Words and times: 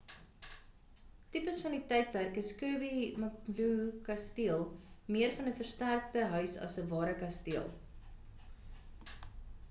tipies 1.33 1.57
van 1.65 1.73
die 1.75 1.81
tydperk 1.89 2.37
is 2.41 2.47
kirby 2.61 2.95
muxloe 3.23 3.75
kasteel 4.07 4.63
meer 5.17 5.35
van 5.41 5.49
'n 5.51 5.53
versterkte 5.59 6.23
huis 6.31 6.55
as 6.69 6.79
'n 6.85 6.87
ware 6.95 7.13
kasteel 7.19 7.69